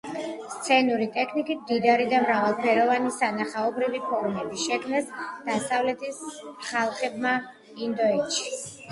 [0.51, 1.57] სცენური ტექნიკით.
[1.65, 6.23] მდიდარი და მრავალფეროვანი სანახაობრივი ფორმები შექმნეს აღმოსავლეთის
[6.71, 7.35] ხალხებმა
[7.89, 8.41] ინდოეთშ